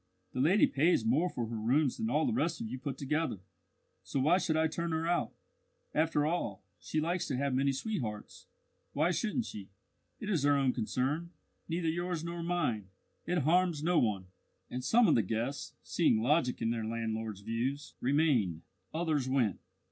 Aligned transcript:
"The 0.33 0.39
lady 0.39 0.65
pays 0.65 1.05
more 1.05 1.29
for 1.29 1.45
her 1.45 1.55
rooms 1.59 1.97
than 1.97 2.09
all 2.09 2.25
the 2.25 2.33
rest 2.33 2.59
of 2.59 2.65
you 2.67 2.79
put 2.79 2.97
together, 2.97 3.37
so 4.01 4.19
why 4.19 4.39
should 4.39 4.57
I 4.57 4.65
turn 4.65 4.93
her 4.93 5.05
out? 5.07 5.31
After 5.93 6.25
all, 6.25 6.63
if 6.79 6.85
she 6.87 6.99
likes 6.99 7.27
to 7.27 7.37
have 7.37 7.53
many 7.53 7.71
sweethearts, 7.71 8.47
why 8.93 9.11
shouldn't 9.11 9.45
she? 9.45 9.69
It 10.19 10.27
is 10.27 10.41
her 10.41 10.57
own 10.57 10.73
concern, 10.73 11.29
neither 11.69 11.87
yours 11.87 12.23
nor 12.23 12.41
mine. 12.41 12.87
It 13.27 13.43
harms 13.43 13.83
no 13.83 13.99
one!" 13.99 14.25
And 14.71 14.83
some 14.83 15.07
of 15.07 15.13
the 15.13 15.21
guests, 15.21 15.75
seeing 15.83 16.19
logic 16.23 16.63
in 16.63 16.71
their 16.71 16.83
landlord's 16.83 17.41
views, 17.41 17.93
remained; 18.01 18.63
others 18.95 19.29
went. 19.29 19.59